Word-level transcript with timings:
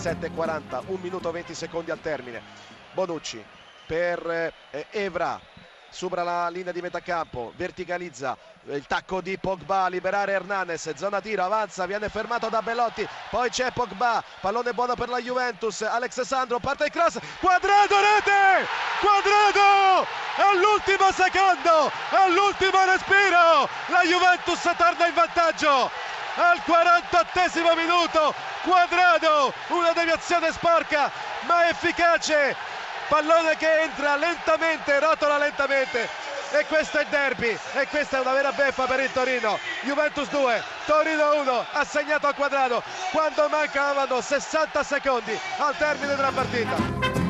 17.40, 0.00 0.84
1 0.86 0.98
minuto 1.02 1.30
20 1.30 1.54
secondi 1.54 1.90
al 1.90 2.00
termine. 2.00 2.40
Bonucci 2.92 3.44
per 3.86 4.54
eh, 4.70 4.86
Evra, 4.92 5.38
supera 5.90 6.22
la 6.22 6.48
linea 6.48 6.72
di 6.72 6.80
metà 6.80 7.00
campo, 7.00 7.52
verticalizza 7.54 8.34
il 8.64 8.86
tacco 8.86 9.20
di 9.20 9.36
Pogba 9.36 9.88
liberare 9.88 10.32
Hernanes, 10.32 10.94
zona 10.94 11.20
tiro, 11.20 11.44
avanza, 11.44 11.84
viene 11.84 12.08
fermato 12.08 12.48
da 12.48 12.62
Bellotti, 12.62 13.06
poi 13.28 13.50
c'è 13.50 13.72
Pogba, 13.72 14.24
pallone 14.40 14.72
buono 14.72 14.94
per 14.94 15.10
la 15.10 15.18
Juventus, 15.18 15.82
Alex 15.82 16.22
Sandro, 16.22 16.58
parte 16.60 16.84
il 16.84 16.90
cross, 16.90 17.18
quadrato 17.38 17.94
rete, 17.96 18.66
quadrato, 19.00 20.06
all'ultimo 20.36 21.12
secondo, 21.12 21.92
all'ultimo 22.10 22.84
respiro, 22.86 23.68
la 23.88 24.02
Juventus 24.04 24.62
torna 24.62 25.06
in 25.06 25.14
vantaggio, 25.14 25.90
al 26.36 26.62
48 26.64 27.74
minuto, 27.76 28.34
quadrato, 28.62 29.52
una 29.68 29.92
deviazione 29.92 30.52
sporca 30.52 31.10
ma 31.46 31.68
efficace, 31.68 32.56
pallone 33.08 33.56
che 33.56 33.82
entra 33.82 34.16
lentamente, 34.16 34.98
rotola 34.98 35.38
lentamente. 35.38 36.28
E 36.52 36.66
questo 36.66 36.98
è 36.98 37.02
il 37.02 37.06
derby 37.10 37.56
e 37.74 37.86
questa 37.86 38.16
è 38.16 38.20
una 38.20 38.32
vera 38.32 38.50
beffa 38.50 38.84
per 38.86 38.98
il 38.98 39.12
Torino. 39.12 39.56
Juventus 39.82 40.28
2, 40.30 40.62
Torino 40.84 41.36
1 41.36 41.66
assegnato 41.72 42.26
al 42.26 42.34
quadrato 42.34 42.82
quando 43.12 43.48
mancavano 43.48 44.20
60 44.20 44.82
secondi 44.82 45.38
al 45.58 45.76
termine 45.76 46.16
della 46.16 46.32
partita 46.32 47.29